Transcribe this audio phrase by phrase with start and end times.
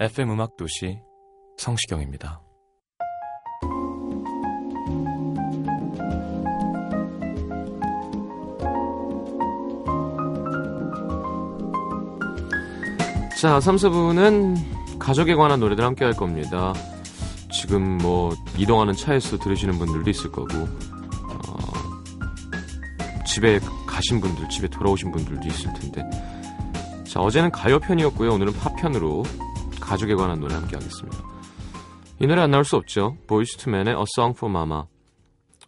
[0.00, 1.00] FM 음악 도시
[1.56, 2.40] 성시경입니다.
[13.40, 16.72] 자, 3, 4부는 가족에 관한 노래들 함께 할 겁니다.
[17.50, 21.48] 지금 뭐 이동하는 차에서 들으시는 분들도 있을 거고 어,
[23.26, 26.08] 집에 가신 분들, 집에 돌아오신 분들도 있을 텐데
[27.04, 28.30] 자, 어제는 가요 편이었고요.
[28.34, 29.24] 오늘은 팝 편으로
[29.88, 31.16] 가족에 관한 노래 함께 하겠습니다.
[32.20, 33.16] 이 노래 안 나올 수 없죠.
[33.26, 34.82] 보이즈 투 맨의 A Song for Mama.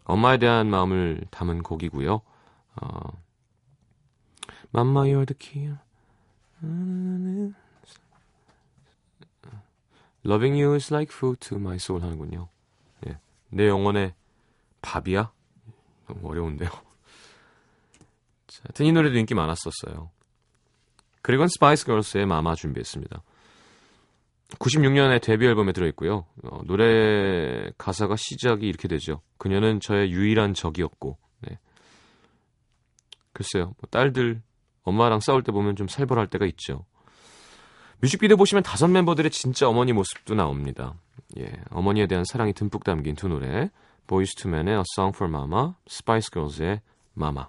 [0.05, 2.21] 엄마에 대한 마음을 담은 곡이고요.
[2.83, 3.23] 어,
[4.75, 5.75] Mama, you're the key.
[10.23, 12.49] Loving you is like food to my soul 하는군요.
[13.07, 13.19] 예.
[13.49, 14.13] 내 영혼의
[14.83, 15.33] 밥이야?
[16.09, 16.69] 너무 어려운데요.
[18.49, 20.11] 자, 하여튼 이 노래도 인기 많았었어요.
[21.23, 23.23] 그리고 스파이스 걸스의 Mama 준비했습니다.
[24.59, 26.27] 96년에 데뷔 앨범에 들어있고요.
[26.45, 29.21] 어, 노래 가사가 시작이 이렇게 되죠.
[29.39, 31.59] 그녀는 저의 유일한 적이었고, 네.
[33.33, 34.43] 글쎄요, 뭐 딸들
[34.83, 36.85] 엄마랑 싸울 때 보면 좀 살벌할 때가 있죠.
[38.01, 40.95] 뮤직비디오 보시면 다섯 멤버들의 진짜 어머니 모습도 나옵니다.
[41.39, 43.71] 예, 어머니에 대한 사랑이 듬뿍 담긴 두 노래,
[44.07, 46.81] 보이스 투맨의 A Song for Mama, 스파이스 걸스의
[47.17, 47.47] Mama.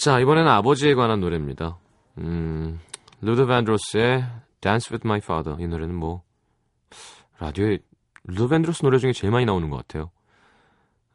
[0.00, 1.76] 자, 이번에는 아버지에 관한 노래입니다.
[2.16, 2.80] 음,
[3.20, 4.24] 루더 밴드로스의
[4.62, 5.62] Dance with My Father.
[5.62, 6.22] 이 노래는 뭐,
[7.38, 7.80] 라디오에
[8.24, 10.10] 루더 밴드로스 노래 중에 제일 많이 나오는 것 같아요.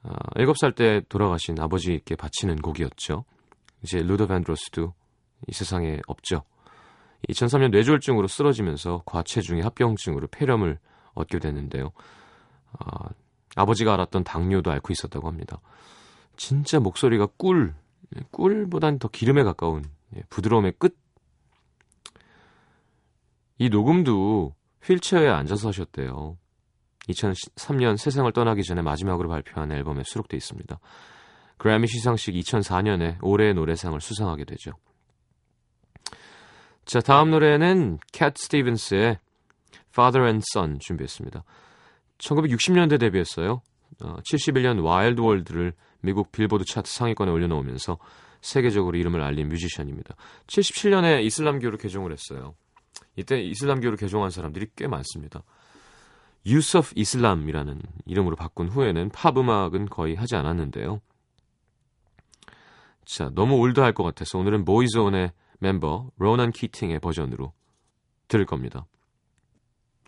[0.03, 3.25] 아, 7살 때 돌아가신 아버지께 바치는 곡이었죠.
[3.81, 4.93] 이제 루더 밴드로스도
[5.47, 6.43] 이 세상에 없죠.
[7.29, 10.77] 2003년 뇌졸중으로 쓰러지면서 과체중의 합병증으로 폐렴을
[11.15, 11.91] 얻게 됐는데요.
[12.73, 13.09] 아,
[13.55, 15.59] 아버지가 앓았던 당뇨도 앓고 있었다고 합니다.
[16.37, 17.73] 진짜 목소리가 꿀,
[18.31, 19.83] 꿀보단 더 기름에 가까운
[20.15, 20.97] 예, 부드러움의 끝.
[23.57, 26.37] 이 녹음도 휠체어에 앉아서 하셨대요.
[27.07, 30.79] 2003년 세상을 떠나기 전에 마지막으로 발표한 앨범에 수록돼 있습니다.
[31.57, 34.71] 그래미 시상식 2004년에 올해의 노래상을 수상하게 되죠.
[36.83, 39.19] 자, 다음 노래는 캣 스티븐스의
[39.89, 41.43] Father and Son 준비했습니다.
[42.17, 43.61] 1960년대 데뷔했어요.
[44.03, 47.97] 어, 71년 Wild World를 미국 빌보드 차트 상위권에 올려놓으면서
[48.41, 50.15] 세계적으로 이름을 알린 뮤지션입니다.
[50.47, 52.55] 77년에 이슬람교를 개종을 했어요.
[53.15, 55.43] 이때 이슬람교를 개종한 사람들이 꽤 많습니다.
[56.45, 61.01] 유서프 이슬람이라는 이름으로 바꾼 후에는 팝 음악은 거의 하지 않았는데요.
[63.05, 67.53] 자, 너무 old할 것 같아서 오늘은 보이존의 멤버 로난 키팅의 버전으로
[68.27, 68.85] 들을 겁니다.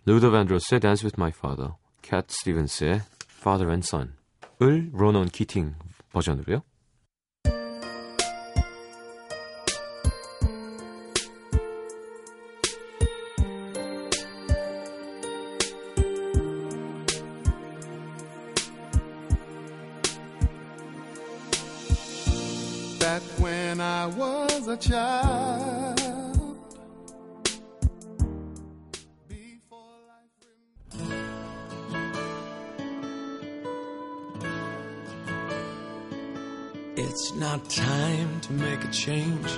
[0.04, 1.72] 루더 밴드로스의 Dance with My Father,
[2.08, 3.02] 캣 스티븐스의
[3.38, 5.74] Father and Son을 로난 키팅
[6.10, 6.62] 버전으로요.
[37.08, 39.48] It's not time to make a change.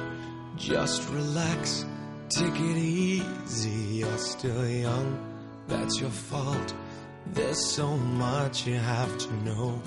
[0.56, 1.85] Just relax,
[2.29, 3.99] take it easy.
[3.99, 5.19] You're still young,
[5.67, 6.75] that's your fault.
[7.35, 9.82] There's so much you have to know.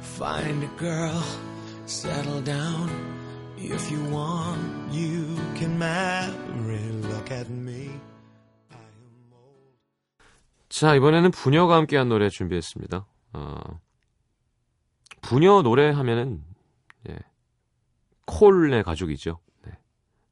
[0.00, 1.22] Find a girl,
[1.86, 2.88] settle down.
[3.58, 6.78] If you want, you can marry.
[7.02, 7.90] Look at me.
[10.68, 13.06] 자, 이번에는 부녀가 함께한 노래 준비했습니다.
[13.32, 13.80] 어,
[15.22, 16.44] 부녀 노래 하면은,
[17.08, 17.18] 예,
[18.26, 19.40] 콜의 가족이죠.
[19.64, 19.72] 네.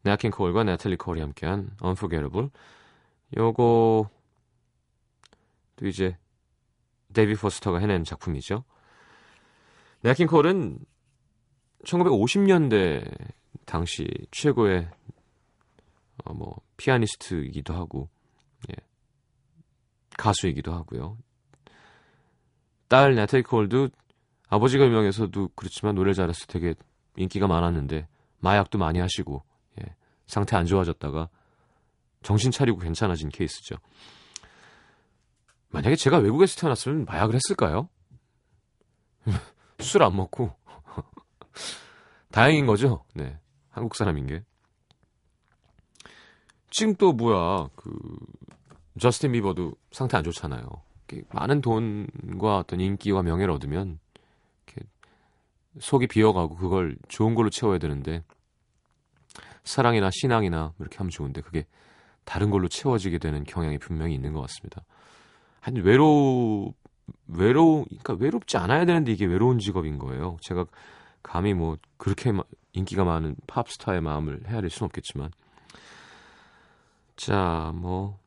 [0.03, 2.51] 네아킨 콜과 나탈리 콜이 함께한 Unforgettable.
[3.37, 4.09] 요거,
[5.77, 6.17] 또 이제,
[7.13, 8.65] 데이비 포스터가 해낸 작품이죠.
[10.03, 10.79] 네아킨 콜은
[11.85, 13.33] 1950년대
[13.65, 14.89] 당시 최고의,
[16.25, 18.09] 어, 뭐, 피아니스트이기도 하고,
[18.71, 18.75] 예,
[20.17, 21.19] 가수이기도 하고요.
[22.89, 23.89] 딸 나탈리 콜도
[24.49, 26.75] 아버지가 유명해서도 그렇지만 노래 잘해서 되게
[27.17, 28.07] 인기가 많았는데
[28.41, 29.43] 마약도 많이 하시고
[29.81, 29.95] 예,
[30.27, 31.29] 상태 안 좋아졌다가
[32.23, 33.77] 정신 차리고 괜찮아진 케이스죠.
[35.71, 37.89] 만약에 제가 외국에서 태어났으면 마약을 했을까요?
[39.81, 40.55] 술 안 먹고
[42.31, 43.05] 다행인 거죠.
[43.15, 43.39] 네,
[43.71, 44.45] 한국 사람인 게.
[46.71, 47.93] 지금 또 뭐야 그
[48.99, 50.67] 저스틴 비버도 상태 안 좋잖아요.
[51.31, 53.99] 많은 돈과 어떤 인기와 명예를 얻으면
[55.79, 58.23] 속이 비어가고 그걸 좋은 걸로 채워야 되는데
[59.65, 61.67] 사랑이나 신앙이나 이렇게 하면 좋은데 그게
[62.25, 64.83] 다른 걸로 채워지게 되는 경향이 분명히 있는 것 같습니다.
[65.61, 66.75] 한 외로
[67.27, 70.37] 외로 그러니까 외롭지 않아야 되는데 이게 외로운 직업인 거예요.
[70.41, 70.65] 제가
[71.23, 75.31] 감히 뭐 그렇게 마- 인기가 많은 팝스타의 마음을 헤아릴 수는 없겠지만
[77.17, 78.19] 자, 뭐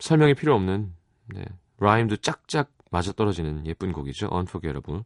[0.00, 0.92] 설명이 필요 없는
[1.34, 1.44] 네,
[1.78, 4.28] rhyme도 짝짝 맞아떨어지는 예쁜 곡이죠.
[4.32, 5.04] Unforgettable.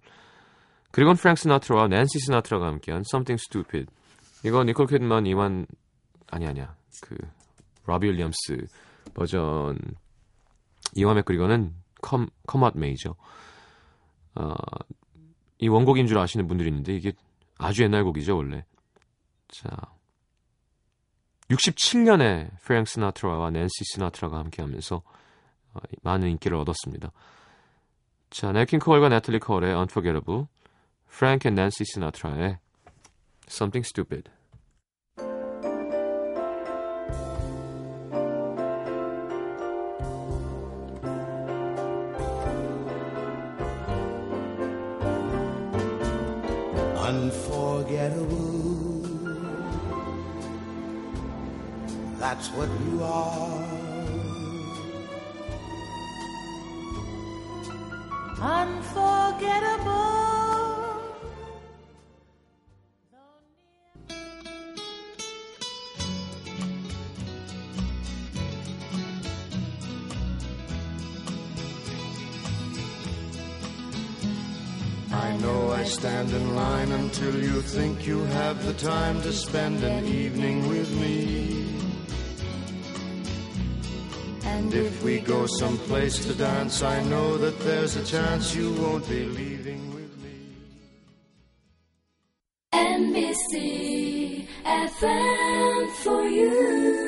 [0.96, 3.92] 그리고 프랭크 시나트라와 낸시 시나트라가 함께한 Something Stupid.
[4.46, 5.66] 이거 니콜 키드먼 이완
[6.30, 6.74] 아니 아니야.
[7.02, 7.14] 그
[7.84, 8.64] 로비 윌리엄스
[9.12, 9.78] 버전
[10.94, 13.14] 이완 맥그리거는 Come, Come What May죠.
[14.36, 14.54] 어,
[15.58, 17.12] 이 원곡인 줄 아시는 분들이 있는데 이게
[17.58, 18.64] 아주 옛날 곡이죠, 원래.
[19.48, 19.68] 자.
[21.50, 25.02] 67년에 프랭크 시나트라와 낸시 시나트라가 함께하면서
[25.74, 27.12] 어, 많은 인기를 얻었습니다.
[28.30, 30.46] 자, 냇 킹 콜과 나탈리 콜의 Unforgettable,
[31.07, 32.59] 프랭크 앤 낸시 스나트라의
[33.51, 34.29] Something Stupid.
[46.95, 49.01] Unforgettable.
[52.19, 53.84] That's what you are.
[75.16, 79.82] I know I stand in line until you think you have the time to spend
[79.82, 81.74] an evening with me.
[84.44, 89.08] And if we go someplace to dance, I know that there's a chance you won't
[89.08, 90.36] be leaving with me.
[92.72, 97.06] NBC FM for you.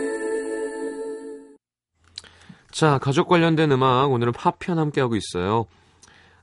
[2.70, 5.66] 자, 가족 관련된 음악 오늘은 팝편 함께하고 있어요.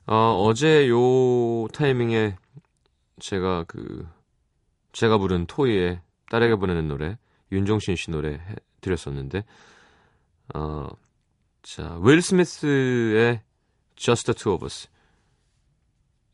[0.06, 2.36] 어, 어제 요 타이밍에
[3.18, 4.06] 제가 그
[4.92, 7.18] 제가 부른 토이의 딸에게 보내는 노래
[7.50, 9.44] 윤종신 씨 노래 해 드렸었는데
[10.54, 10.86] 어,
[11.62, 13.42] 자, 윌 스미스의
[13.96, 14.88] Just the Two of Us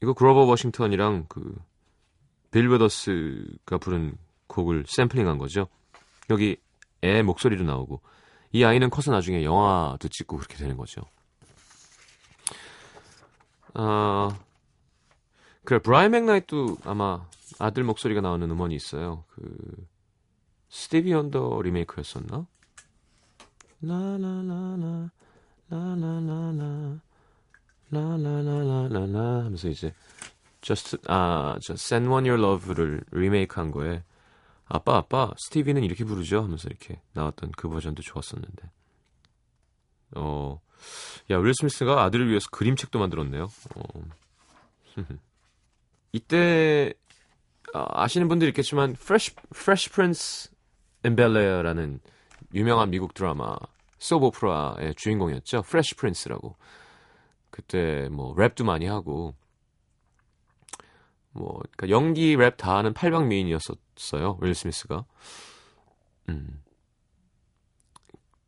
[0.03, 5.69] 이거 그로버 워싱턴이랑 그 빌 위더스가 부른 곡을 샘플링한 거죠.
[6.29, 6.57] 여기
[7.03, 8.03] 애 목소리도 나오고
[8.53, 11.01] 이 아이는 커서 나중에 영화도 찍고 그렇게 되는 거죠.
[13.75, 14.39] 아,
[15.65, 17.27] 그래, 브라이언 맥나이트도 아마
[17.59, 19.25] 아들 목소리가 나오는 음원이 있어요.
[19.31, 19.87] 그,
[20.69, 22.47] 스티비 원더 리메이크였었나?
[23.83, 25.11] 라라라라,
[25.71, 27.01] 라라라라,
[27.91, 29.95] 라라라라라 하면서 이제,
[30.61, 34.03] just, 아, 저, send one your love를 리메이크 한 거에,
[34.67, 36.43] 아빠, 아빠, 스티비는 이렇게 부르죠?
[36.43, 38.71] 하면서 이렇게 나왔던 그 버전도 좋았었는데.
[40.15, 40.61] 어,
[41.31, 43.49] 야, 윌 스미스가 아들을 위해서 그림책도 만들었네요.
[43.77, 43.83] 어.
[46.13, 46.93] 이때
[47.73, 50.51] 아, 아시는 분들이 있겠지만 Fresh Fresh Prince
[51.05, 52.01] of Bel-Air라는
[52.55, 53.57] 유명한 미국 드라마
[53.99, 55.59] soap opera의 주인공이었죠.
[55.59, 56.57] Fresh Prince라고.
[57.51, 59.35] 그때 뭐 랩도 많이 하고
[61.33, 64.39] 뭐 그러니까 연기 랩 다 하는 팔방 미인이었었어요.
[64.41, 65.05] 윌 스미스가.
[66.29, 66.63] 음.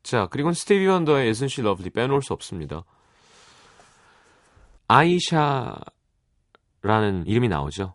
[0.04, 2.84] 자, 그리고 스티비 원더의 Isn't She Lovely 빼놓을 수 없습니다.
[4.86, 5.82] 아이샤라는
[7.26, 7.94] 이름이 나오죠.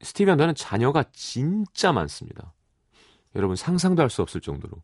[0.00, 2.52] 스티비 원더는 자녀가 진짜 많습니다.
[3.36, 4.82] 여러분 상상도 할 수 없을 정도로.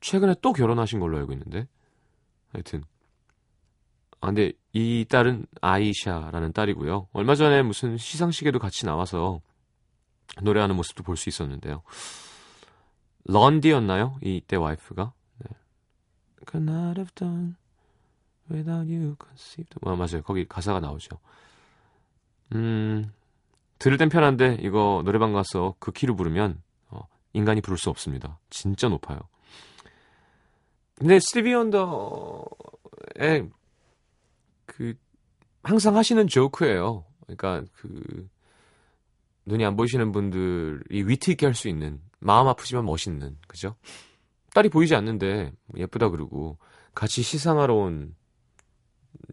[0.00, 1.66] 최근에 또 결혼하신 걸로 알고 있는데.
[2.52, 2.84] 하여튼.
[4.20, 7.08] 아, 근데 이 딸은 아이샤라는 딸이고요.
[7.12, 9.40] 얼마 전에 무슨 시상식에도 같이 나와서
[10.42, 11.82] 노래하는 모습도 볼 수 있었는데요.
[13.24, 14.18] 런디였나요?
[14.22, 15.12] 이때 와이프가.
[16.46, 16.50] 네.
[16.50, 17.56] Could not have done
[18.50, 19.74] without you conceived.
[19.82, 20.22] 아, 맞아요.
[20.22, 21.18] 거기 가사가 나오죠.
[22.54, 23.12] 음,
[23.78, 28.38] 들을 땐 편한데 이거 노래방 가서 그 키로 부르면 어, 인간이 부를 수 없습니다.
[28.50, 29.18] 진짜 높아요.
[30.94, 33.50] 근데 스티비 원더의
[34.64, 34.94] 그
[35.62, 37.04] 항상 하시는 조크예요.
[37.26, 38.28] 그러니까 그
[39.44, 43.76] 눈이 안 보이시는 분들이 위트 있게 할 수 있는 마음 아프지만 멋있는 그죠?
[44.56, 46.56] 딸이 보이지 않는데 예쁘다 그러고
[46.94, 48.14] 같이 시상하러 온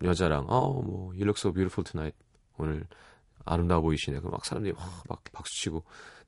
[0.04, 2.18] 여자랑 어뭐 you look so beautiful tonight
[2.58, 2.86] 오늘
[3.46, 4.20] 아름다워 보이시네.
[4.20, 4.74] 그막 사람들이
[5.08, 5.86] 막 박수 치고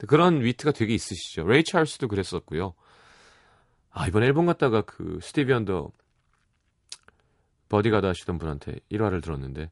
[0.08, 1.46] 그런 위트가 되게 있으시죠.
[1.46, 2.74] 레이 찰스도 그랬었고요.
[3.92, 5.92] 아 이번 앨범 갔다가 그 스티비 원더
[7.68, 9.72] 보디가드 하시던 분한테 일화를 들었는데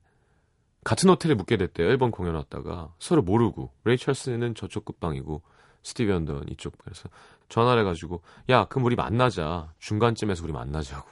[0.84, 1.88] 같은 호텔에 묵게 됐대요.
[1.88, 5.42] 앨범 공연 왔다가 서로 모르고 레이 찰스는 저쪽 끝방이고
[5.84, 7.10] 스티비 원더는 이쪽 그래서
[7.50, 11.10] 전화를 해가지고 야 그럼 우리 만나자 중간쯤에서 우리 만나자고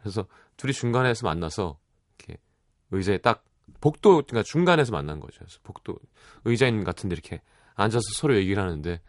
[0.00, 0.26] 그래서
[0.56, 1.78] 둘이 중간에서 만나서
[2.18, 2.40] 이렇게
[2.90, 3.44] 의자에 딱
[3.80, 5.38] 복도 그러니까 중간에서 만난 거죠.
[5.38, 5.98] 그래서 복도
[6.44, 7.40] 의자인 같은데 이렇게
[7.74, 9.00] 앉아서 서로 얘기를 하는데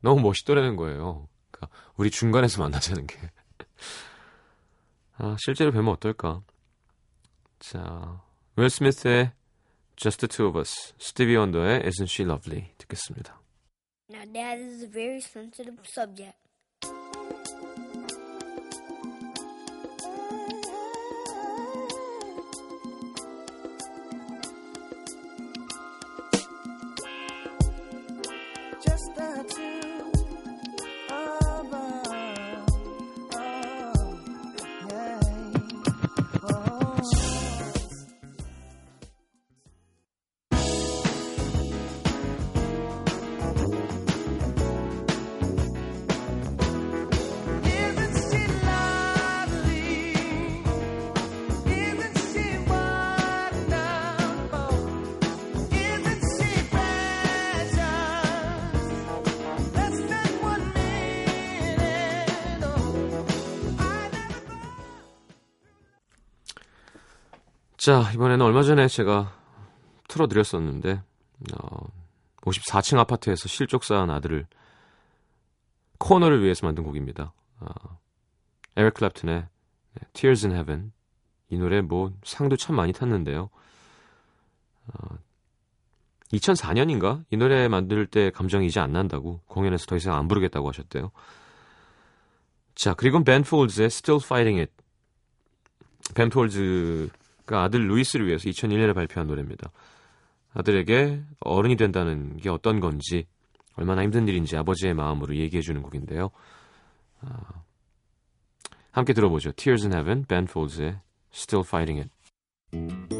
[0.00, 1.28] 너무 멋있더라는 거예요.
[1.50, 3.18] 그러니까 우리 중간에서 만나자는 게.
[5.18, 6.42] 아, 실제로 뵈면 어떨까?
[7.58, 8.22] 자,
[8.56, 9.32] 윌 스미스의
[9.96, 13.39] Just the Two of Us, 스티비 원더의 Isn't She Lovely 듣겠습니다.
[14.10, 16.34] Now, that is a very sensitive subject.
[28.84, 29.79] Just the two
[67.80, 69.34] 자, 이번에는 얼마 전에 제가
[70.06, 71.02] 틀어드렸었는데,
[71.54, 71.86] 어,
[72.42, 74.46] 54층 아파트에서 실족 사한 아들을
[75.96, 77.32] 코너를 위해서 만든 곡입니다.
[77.60, 77.98] 어,
[78.76, 80.92] 에릭 클랩튼의 네, Tears in Heaven.
[81.48, 83.48] 이 노래 뭐 상도 참 많이 탔는데요.
[84.88, 85.18] 어,
[86.34, 87.24] 2004년인가?
[87.30, 91.12] 이 노래 만들 때 감정이 이제 안 난다고 공연에서 더 이상 안 부르겠다고 하셨대요.
[92.74, 94.72] 자, 그리고 벤 폴즈의 Still Fighting It.
[96.14, 97.08] 벤 폴즈
[97.50, 99.72] 가 아들 루이스를 위해서 2001년에 발표한 노래입니다.
[100.54, 103.26] 아들에게 어른이 된다는 게 어떤 건지,
[103.74, 106.30] 얼마나 힘든 일인지 아버지의 마음으로 얘기해 주는 곡인데요.
[107.22, 107.62] 아,
[108.92, 109.50] 함께 들어보죠.
[109.56, 111.00] Tears in Heaven, 벤 폴즈의
[111.32, 113.19] Still Fighting It.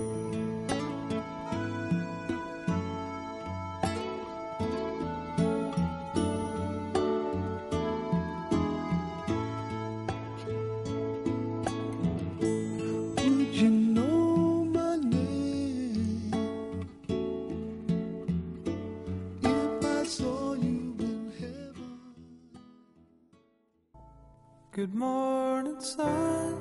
[24.81, 26.57] Good morning, sun.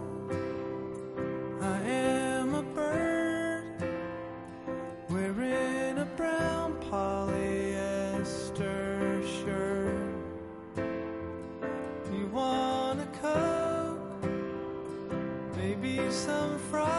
[1.61, 3.81] I am a bird
[5.09, 8.35] wearing a brown polyester
[9.23, 9.95] shirt.
[12.11, 14.25] You want a coke?
[15.55, 16.98] Maybe some fries.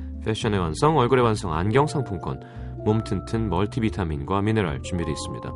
[0.23, 2.41] 패션의 완성, 얼굴의 완성 안경 상품권,
[2.83, 5.53] 몸 튼튼 멀티비타민과 미네랄 준비되어 있습니다.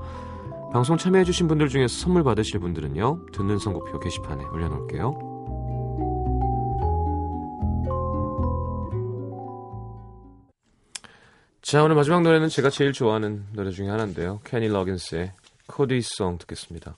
[0.72, 5.34] 방송 참여해주신 분들 중에서 선물 받으실 분들은요, 듣는 선곡표 게시판에 올려놓을게요.
[11.62, 14.40] 자, 오늘 마지막 노래는 제가 제일 좋아하는 노래 중에 하나인데요.
[14.44, 15.32] 캐니 러긴스의
[15.68, 16.98] 코디송 듣겠습니다.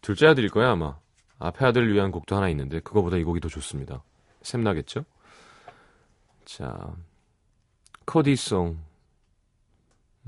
[0.00, 0.94] 둘째 아들일 거야, 아마.
[1.38, 4.02] 앞에 아들을 위한 곡도 하나 있는데, 그거보다 이 곡이 더 좋습니다.
[4.40, 5.04] 샘나겠죠?
[6.46, 6.96] 자,
[8.06, 8.78] 코디송.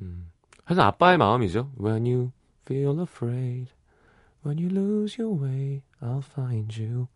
[0.01, 0.31] 음,
[0.65, 1.73] 하여튼 아빠의 마음이죠.
[1.81, 2.33] When you
[2.65, 3.73] feel afraid,
[4.45, 7.07] when you lose your way, I'll find you.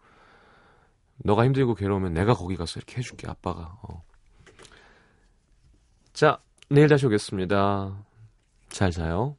[1.18, 3.76] 너가 힘들고 괴로우면 내가 거기 가서 이렇게 해줄게, 아빠가.
[3.82, 4.02] 어.
[6.12, 6.40] 자,
[6.70, 8.04] 내일 다시 오겠습니다.
[8.68, 9.36] 잘 자요.